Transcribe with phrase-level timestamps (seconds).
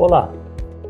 [0.00, 0.32] Olá,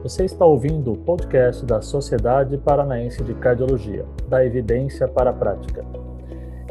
[0.05, 5.85] você está ouvindo o podcast da Sociedade Paranaense de Cardiologia, da Evidência para a Prática.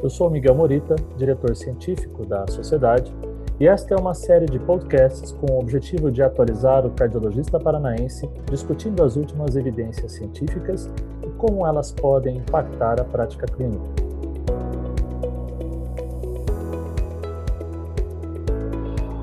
[0.02, 3.14] Eu sou Miguel Morita, diretor científico da Sociedade,
[3.60, 8.26] e esta é uma série de podcasts com o objetivo de atualizar o cardiologista paranaense
[8.50, 10.90] discutindo as últimas evidências científicas
[11.22, 14.09] e como elas podem impactar a prática clínica.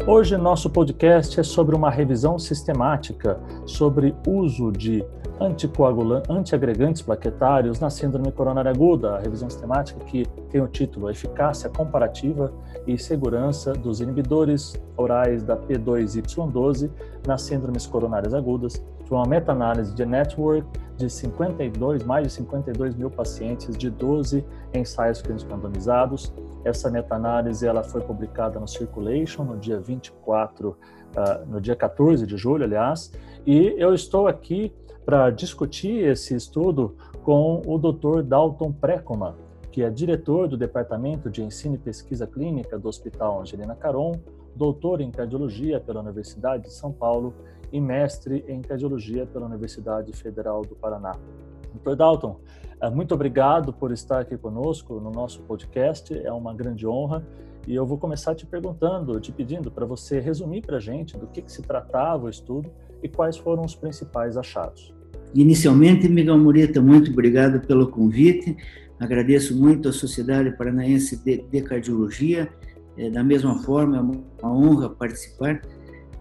[0.09, 5.05] Hoje nosso podcast é sobre uma revisão sistemática sobre uso de
[6.30, 12.52] antiagregantes plaquetários na síndrome coronária aguda, a revisão sistemática que tem o título Eficácia comparativa
[12.87, 16.88] e segurança dos inibidores orais da P2Y12
[17.27, 20.64] nas síndromes coronárias agudas, foi uma meta-análise de network
[20.96, 26.32] de 52, mais de 52 mil pacientes de 12 ensaios clínicos randomizados.
[26.64, 30.77] Essa meta-análise ela foi publicada no Circulation no dia 24, uh,
[31.16, 33.12] ah, no dia 14 de julho, aliás,
[33.47, 34.72] e eu estou aqui
[35.05, 38.22] para discutir esse estudo com o Dr.
[38.22, 39.36] Dalton Precoma,
[39.70, 44.12] que é diretor do Departamento de Ensino e Pesquisa Clínica do Hospital Angelina Caron,
[44.56, 47.34] doutor em cardiologia pela Universidade de São Paulo
[47.77, 51.12] e mestre em cardiologia pela Universidade Federal do Paraná.
[51.74, 51.94] Dr.
[51.94, 52.41] Dalton,
[52.80, 57.22] eh, muito obrigado por estar aqui conosco no nosso podcast, é uma grande honra.
[57.66, 61.27] E eu vou começar te perguntando, te pedindo para você resumir para a gente do
[61.27, 62.70] que, que se tratava o estudo
[63.02, 64.94] e quais foram os principais achados.
[65.34, 68.56] Inicialmente, Miguel Murita, muito obrigado pelo convite.
[68.98, 72.48] Agradeço muito à Sociedade Paranaense de, de Cardiologia.
[72.97, 75.60] É, da mesma forma, é uma honra participar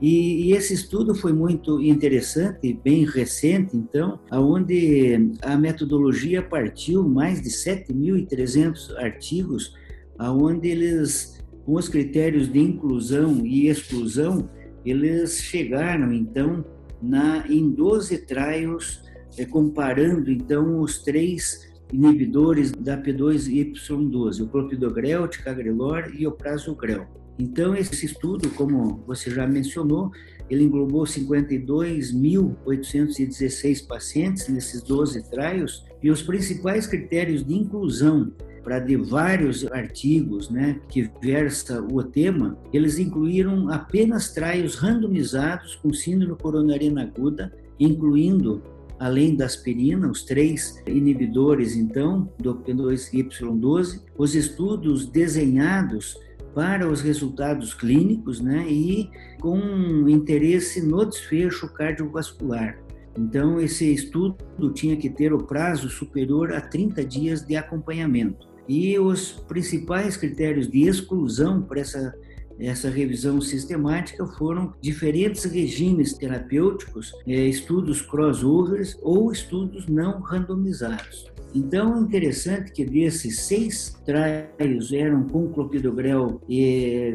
[0.02, 7.42] e, e, esse estudo foi muito interessante, bem recente, então, aonde a metodologia partiu mais
[7.42, 9.74] de 7.300 artigos,
[10.18, 14.50] aonde eles, com os critérios de inclusão e exclusão,
[14.86, 16.66] eles chegaram, então,
[17.02, 19.02] na, em 12 trials,
[19.38, 27.25] é, comparando, então, os três inibidores da P2Y12, o clopidogrel, o ticagrelor e o prasugrel.
[27.38, 30.10] Então, esse estudo, como você já mencionou,
[30.50, 38.32] ele englobou 52.816 pacientes nesses 12 trials e os principais critérios de inclusão
[38.64, 45.94] para de vários artigos né, que versa o tema, eles incluíram apenas trials randomizados com
[45.94, 48.64] síndrome coronariana aguda, incluindo
[48.98, 56.18] além da aspirina, os três inibidores, então, do P2Y12, os estudos desenhados
[56.56, 59.12] para os resultados clínicos né, e
[59.42, 59.60] com
[60.08, 62.80] interesse no desfecho cardiovascular.
[63.18, 68.48] Então, esse estudo tinha que ter o prazo superior a 30 dias de acompanhamento.
[68.68, 72.16] E os principais critérios de exclusão para essa,
[72.58, 81.35] essa revisão sistemática foram diferentes regimes terapêuticos, eh, estudos crossovers ou estudos não randomizados.
[81.56, 86.42] Então, é interessante que desses seis trials eram com clopidogrel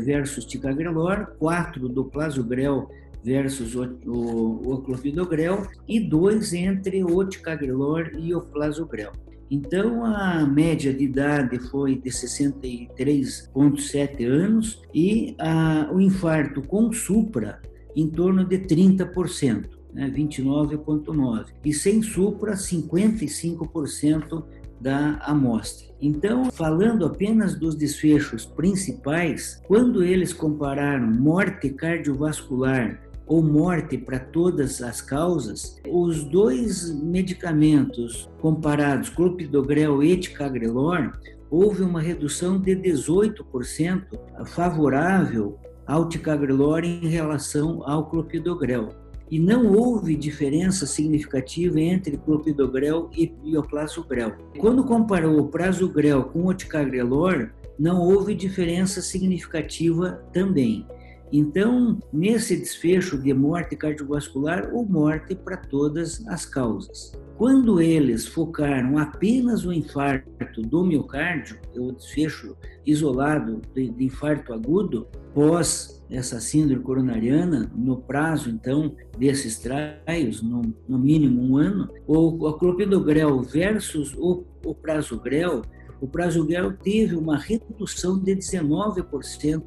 [0.02, 2.88] versus ticagrelor, quatro do plasogrel
[3.22, 9.12] versus o, o, o clopidogrel e dois entre o ticagrelor e o plasogrel.
[9.50, 17.60] Então, a média de idade foi de 63,7 anos e a, o infarto com supra
[17.94, 24.44] em torno de 30% né, 29,9%, e sem supra, 55%
[24.80, 25.88] da amostra.
[26.00, 34.80] Então, falando apenas dos desfechos principais, quando eles compararam morte cardiovascular ou morte para todas
[34.80, 41.12] as causas, os dois medicamentos comparados, clopidogrel e ticagrelor,
[41.50, 44.04] houve uma redução de 18%
[44.46, 48.88] favorável ao ticagrelor em relação ao clopidogrel
[49.30, 54.34] e não houve diferença significativa entre clopidogrel e bioplasogrel.
[54.58, 60.86] Quando comparou o prasugrel com o ticagrelor, não houve diferença significativa também.
[61.32, 67.12] Então, nesse desfecho de morte cardiovascular ou morte para todas as causas.
[67.36, 76.02] Quando eles focaram apenas o infarto do miocárdio, o desfecho isolado de, infarto agudo, pós
[76.10, 83.40] essa síndrome coronariana, no prazo, então, desses traios, no, no mínimo um ano, o, clopidogrel
[83.40, 85.62] versus o, o prasugrel,
[86.00, 89.62] o prasugrel teve uma redução de 19%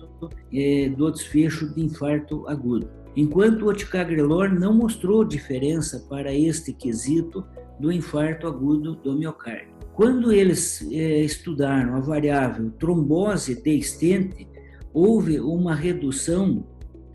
[0.52, 7.46] eh, do desfecho de infarto agudo, enquanto o ticagrelor não mostrou diferença para este quesito
[7.80, 9.74] do infarto agudo do miocárdio.
[9.94, 14.48] Quando eles é, estudaram a variável trombose de estente,
[14.92, 16.66] houve uma redução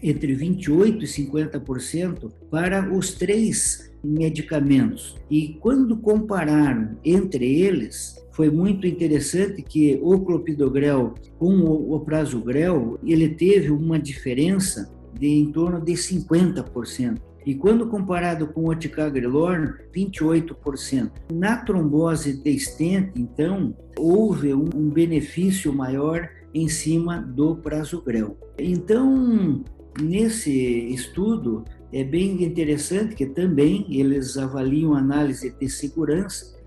[0.02, 5.16] entre 28% e 50% para os três medicamentos.
[5.30, 13.30] E quando compararam entre eles, foi muito interessante que o clopidogrel com o prasugrel, ele
[13.30, 17.18] teve uma diferença de em torno de 50%.
[17.44, 21.10] E quando comparado com o ticagrelor, 28%.
[21.32, 28.36] Na trombose de stent, então, houve um benefício maior em cima do prasugrel.
[28.58, 29.64] Então,
[30.02, 30.52] nesse
[30.92, 36.58] estudo, é bem interessante que também eles avaliam análise de segurança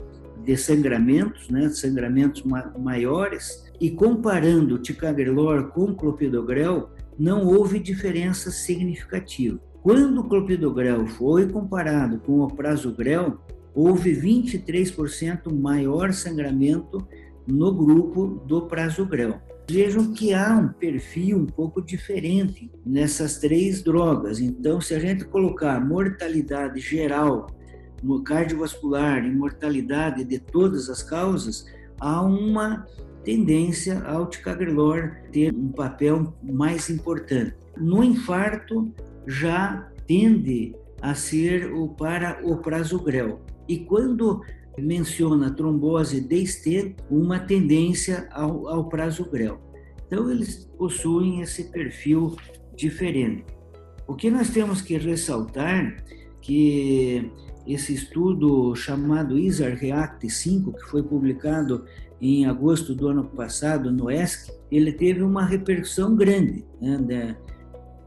[0.44, 8.50] de sangramentos, né, sangramentos ma maiores, e comparando o ticagrelor com clopidogrel, não houve diferença
[8.50, 9.60] significativa.
[9.84, 13.40] Quando o clopidogrel foi comparado com o prasugrel,
[13.74, 17.08] houve 23% maior sangramento
[17.48, 19.40] no grupo do prasugrel.
[19.70, 24.40] Vejam que há um perfil um pouco diferente nessas três drogas.
[24.40, 27.48] Então, se a gente colocar mortalidade geral,
[28.26, 31.66] cardiovascular e mortalidade de todas as causas,
[32.00, 32.86] há uma
[33.24, 37.56] tendência ao ticagrelor ter um papel mais importante.
[37.78, 38.92] No infarto,
[39.28, 43.42] já tende a ser o para o prasugrel.
[43.68, 44.42] E quando
[44.78, 49.60] menciona trombose de stent, uma tendência ao, ao prasugrel.
[50.08, 52.36] Então, eles possuem esse perfil
[52.76, 53.46] diferente.
[54.08, 56.04] O que nós temos que ressaltar
[56.42, 57.32] que
[57.68, 61.86] esse estudo chamado ISAR React 5, que foi publicado
[62.20, 66.66] em agosto do ano passado no ESC, ele teve uma repercussão grande.
[66.82, 67.38] Né?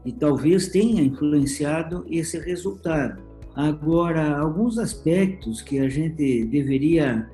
[0.05, 3.24] e talvez tenha influenciado esse resultado.
[3.55, 7.29] Agora, alguns aspectos que a gente deveria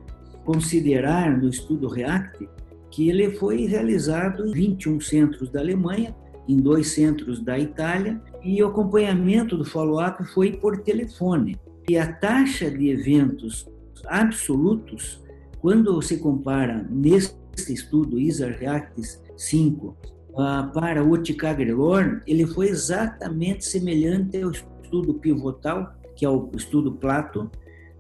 [0.46, 2.48] considerar no estudo REACT,
[2.92, 6.16] que ele foi realizado em 21 centros da Alemanha,
[6.48, 11.58] em dois centros da Itália, e o acompanhamento do follow-up foi por telefone.
[11.90, 13.68] E a taxa de eventos
[14.06, 15.24] absolutos,
[15.60, 17.34] quando se compara nesse
[17.70, 25.96] estudo ISAR REACT 5 uh, para o ticagrelor, ele foi exatamente semelhante ao estudo pivotal,
[26.22, 27.50] que é o estudo Plato,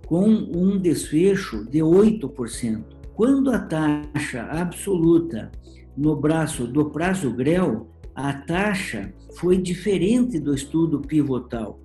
[0.05, 2.83] com um desfecho de 8%.
[3.15, 5.51] Quando a taxa absoluta
[5.97, 11.79] no braço do prazo grel, a taxa foi diferente do estudo pivotal.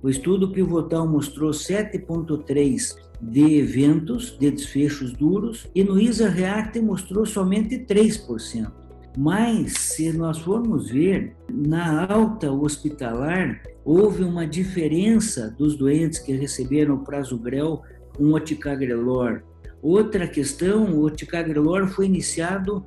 [0.00, 7.26] O estudo pivotal mostrou 7,3 de eventos, de desfechos duros, e no ISA React mostrou
[7.26, 8.70] somente 3%.
[9.16, 16.94] Mas, se nós formos ver, na alta hospitalar, houve uma diferença dos doentes que receberam
[16.94, 17.82] o prasugrel
[18.16, 19.42] com o ticagrelor.
[19.82, 22.84] Outra questão, o ticagrelor foi iniciado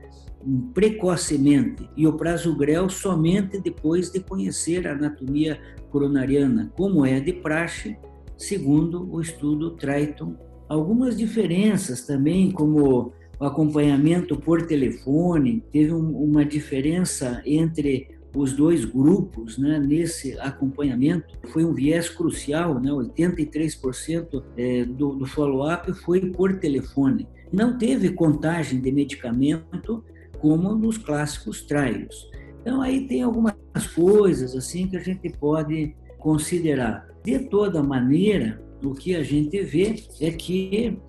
[0.74, 7.98] precocemente e o prasugrel somente depois de conhecer a anatomia coronariana, como é de praxe,
[8.38, 10.36] segundo o estudo Triton.
[10.70, 18.84] Algumas diferenças também, como o acompanhamento por telefone, teve um, uma diferença entre os dois
[18.84, 21.38] grupos né, nesse acompanhamento.
[21.48, 27.28] Foi um viés crucial, né, 83% é, do, do follow-up foi por telefone.
[27.52, 30.04] Não teve contagem de medicamento
[30.40, 32.30] como nos clássicos trials.
[32.62, 33.56] Então aí tem algumas
[33.96, 37.08] coisas assim que a gente pode considerar.
[37.24, 41.00] De toda maneira, o que a gente vê é que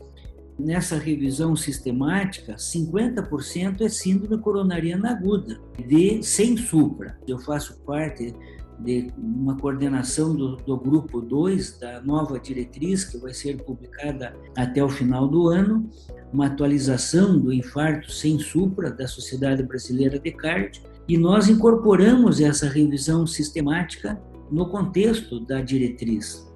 [0.58, 7.18] nessa revisão sistemática, 50% é síndrome coronariana aguda, de sem supra.
[7.26, 8.34] Eu faço parte
[8.78, 14.84] de uma coordenação do, do grupo 2 da nova diretriz que vai ser publicada até
[14.84, 15.88] o final do ano,
[16.32, 22.68] uma atualização do infarto sem supra da Sociedade Brasileira de Cardio, e nós incorporamos essa
[22.68, 24.20] revisão sistemática
[24.50, 26.46] no contexto da diretriz.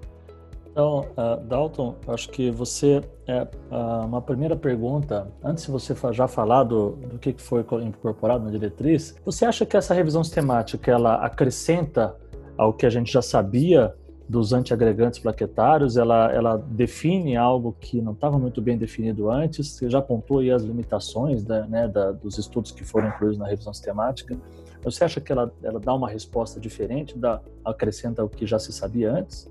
[0.70, 5.26] Então, uh, Dalton, acho que você é uh, uma primeira pergunta.
[5.42, 9.76] Antes de você já falar do, do que foi incorporado na diretriz, você acha que
[9.76, 12.14] essa revisão sistemática ela acrescenta
[12.56, 13.92] ao que a gente já sabia
[14.28, 15.96] dos antiagregantes plaquetários?
[15.96, 19.72] Ela, ela define algo que não estava muito bem definido antes?
[19.72, 23.48] Você já apontou aí as limitações da, né, da, dos estudos que foram incluídos na
[23.48, 24.38] revisão sistemática.
[24.84, 27.16] Você acha que ela, ela dá uma resposta diferente,
[27.64, 29.50] acrescenta o que já se sabia antes?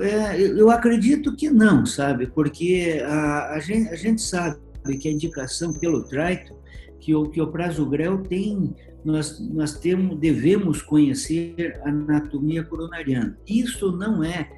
[0.00, 2.26] É, eu acredito que não, sabe?
[2.26, 4.58] Porque a, a, gente, a gente sabe
[5.00, 6.54] que a indicação pelo traito,
[7.00, 8.74] que o, que o prasugrel tem,
[9.04, 13.36] nós, nós temos, devemos conhecer a anatomia coronariana.
[13.46, 14.50] Isso não é,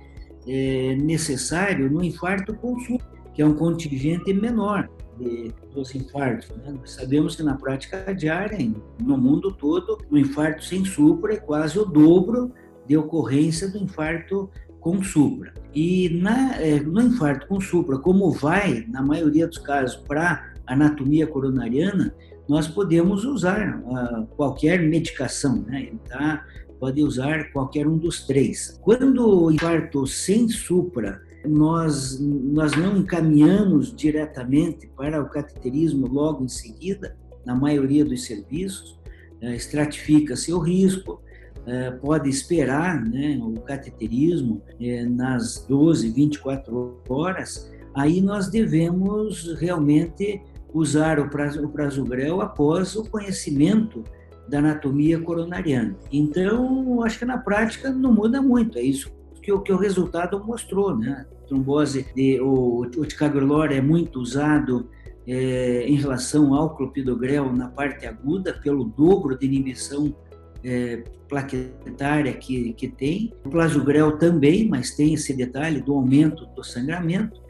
[0.46, 4.88] é necessário no infarto consulto, que é um contingente menor.
[5.18, 6.50] de, dos infartos.
[6.56, 6.76] Né?
[6.84, 8.58] Sabemos que na prática diária,
[9.00, 12.52] no mundo todo, o infarto sem supra é quase o dobro
[12.86, 14.50] de ocorrência do infarto
[14.84, 15.54] com supra.
[15.74, 21.26] E na, é, no infarto com supra, como vai, na maioria dos casos, para anatomia
[21.26, 22.14] coronariana,
[22.46, 25.90] nós podemos usar uh, qualquer medicação, né?
[26.06, 26.44] Tá?
[26.78, 28.78] Pode usar qualquer um dos três.
[28.82, 36.48] Quando o infarto sem supra, nós, nós não encaminhamos diretamente para o cateterismo logo em
[36.48, 39.00] seguida, na maioria dos serviços,
[39.42, 41.23] uh, estratifica-se o risco,
[41.66, 50.42] é, pode esperar né, o cateterismo é, nas 12, 24 horas, aí nós devemos realmente
[50.72, 54.02] usar o, prazo, o após o conhecimento
[54.48, 55.96] da anatomia coronariana.
[56.12, 59.10] Então, acho que na prática não muda muito, é isso
[59.44, 61.26] que o, que o resultado mostrou, né?
[61.46, 64.88] trombose, de, o, o ticagrelor é muito usado
[65.26, 70.16] é, em relação ao clopidogrel na parte aguda, pelo dobro de inibição
[70.64, 73.32] é, plaquetária que, que tem.
[73.44, 77.42] O plasogrel também, mas tem esse detalhe do aumento do sangramento.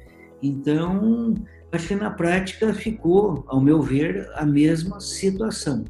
[0.43, 1.35] Então,
[1.73, 5.85] acho que na prática ficou, ao meu ver, a mesma situação.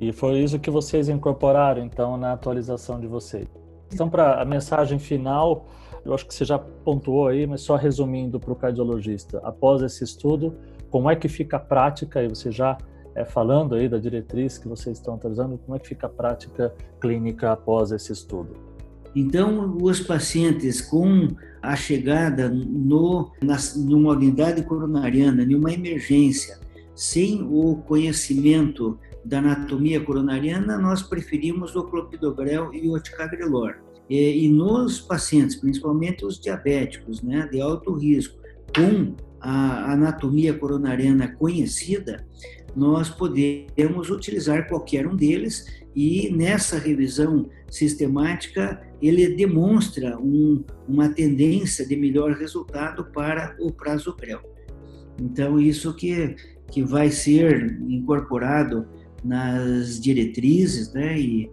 [0.00, 3.46] E foi isso que vocês incorporaram, então, na atualização de vocês.
[3.92, 5.66] Então, para a mensagem final,
[6.04, 10.02] eu acho que você já pontuou aí, mas só resumindo para o cardiologista, após esse
[10.02, 10.56] estudo,
[10.88, 12.78] como é que fica a prática, e você já
[13.14, 16.72] é, falando aí da diretriz que vocês estão atualizando, como é que fica a prática
[17.00, 18.70] clínica após esse estudo?
[19.14, 21.28] Então, os pacientes com
[21.60, 26.58] a chegada no, na, numa unidade coronariana, numa emergência,
[26.94, 33.76] sem o conhecimento da anatomia coronariana, nós preferimos o clopidogrel e o ticagrelor.
[34.08, 38.38] E, e nos pacientes, principalmente os diabéticos, né, de alto risco,
[38.74, 42.26] com a anatomia coronariana conhecida,
[42.76, 51.86] nós podemos utilizar qualquer um deles e nessa revisão sistemática ele demonstra um, uma tendência
[51.86, 54.38] de melhor resultado para o prazo pré.
[55.20, 56.36] Então isso que
[56.70, 58.86] que vai ser incorporado
[59.24, 61.50] nas diretrizes, né, e,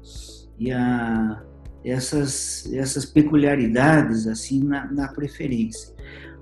[0.60, 1.44] e a,
[1.84, 5.96] essas essas peculiaridades assim na, na preferência.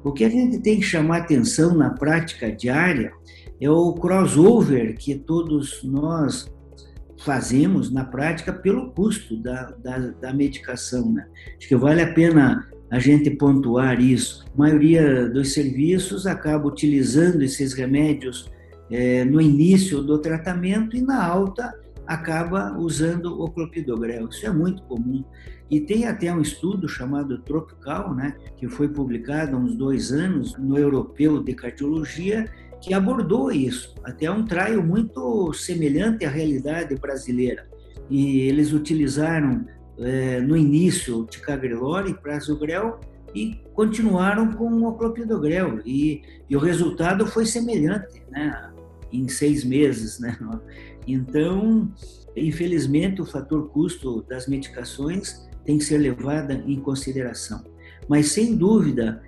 [0.04, 3.12] O que a gente tem que chamar atenção na prática diária
[3.60, 6.54] é o crossover que todos nós
[7.20, 11.12] fazemos na prática pelo custo da, da, da medicação.
[11.12, 11.26] Né?
[11.58, 14.46] Acho que vale a pena a gente pontuar isso.
[14.54, 18.52] A maioria dos serviços acaba utilizando esses remédios
[18.92, 21.74] é, no início do tratamento e na alta
[22.06, 24.28] acaba usando o clopidogrel.
[24.30, 25.24] Isso é muito comum.
[25.70, 30.56] E tem até um estudo chamado Tropical, né, que foi publicado há uns dois anos
[30.60, 32.48] no Europeu de Cardiologia,
[32.86, 37.68] que abordou isso, até um traio muito semelhante à realidade brasileira.
[38.12, 39.66] E eles utilizaram
[39.98, 43.00] é, no início ticagrelor e prasugrel
[43.34, 48.72] e continuaram com o clopidogrel e, e o resultado foi semelhante, né?
[49.12, 50.38] Em seis meses, né?
[51.08, 51.92] Então,
[52.36, 57.64] infelizmente, o fator custo das medicações tem que ser levado em consideração.
[58.08, 59.24] Mas, sem dúvida,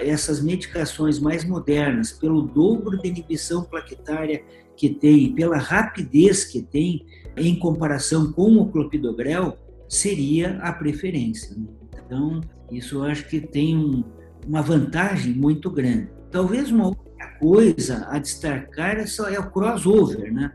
[0.00, 4.42] essas medicações mais modernas, pelo dobro de inibição plaquetária
[4.76, 7.06] que tem, pela rapidez que tem
[7.36, 9.58] em comparação com o clopidogrel,
[9.88, 11.56] seria a preferência.
[11.56, 11.66] Né?
[12.04, 14.04] Então, isso eu acho que tem um,
[14.46, 16.08] uma vantagem muito grande.
[16.30, 20.52] Talvez uma outra coisa a destacar é, só, é o crossover, né?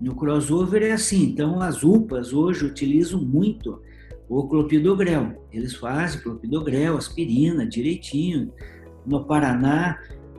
[0.00, 3.80] No crossover é assim, então as UPAs hoje utilizam muito
[4.28, 5.46] o clopidogrel.
[5.52, 8.52] Eles fazem clopidogrel, aspirina, direitinho.
[9.06, 9.98] No Paraná,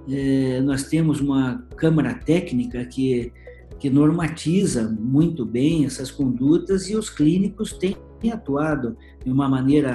[0.09, 3.31] eh, nós temos uma câmara técnica que,
[3.79, 7.95] que normatiza muito bem essas condutas e os clínicos têm
[8.31, 9.93] atuado de uma maneira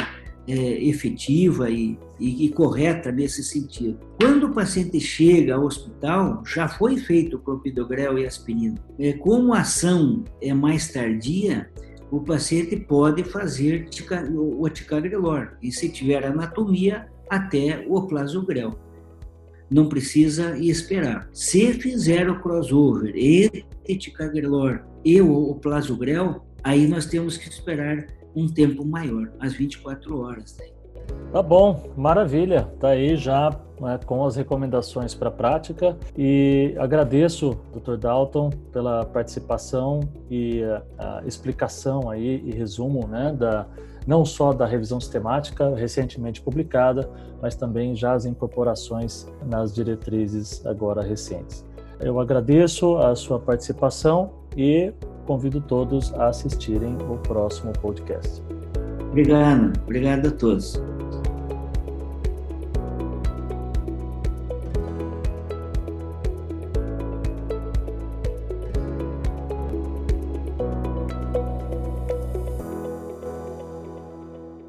[0.50, 3.98] é, efetiva e, e, e, correta nesse sentido.
[4.20, 8.74] Quando o paciente chega ao hospital, já foi feito clopidogrel e aspirina.
[8.98, 11.70] É, como a ação é mais tardia,
[12.10, 13.88] o paciente pode fazer
[14.34, 18.76] o ticagrelor e se tiver anatomia, até o plasogrel.
[19.70, 21.30] Não precisa esperar.
[21.32, 23.64] Se fizer o crossover entre
[23.96, 30.56] ticagrelor e o plasogrel, aí nós temos que esperar um tempo maior, as 24 horas.
[30.58, 30.79] Né?
[31.32, 32.68] Tá bom, maravilha.
[32.80, 37.96] Tá aí já né, com as recomendações para prática e agradeço, Dr.
[37.96, 40.62] Dalton, pela participação e
[40.98, 43.66] a, a explicação aí e resumo, né, da
[44.06, 47.08] não só da revisão sistemática recentemente publicada,
[47.40, 51.64] mas também já as incorporações nas diretrizes agora recentes.
[52.00, 54.92] Eu agradeço a sua participação e
[55.26, 58.42] convido todos a assistirem o próximo podcast.
[59.10, 60.89] Obrigado, obrigado a todos.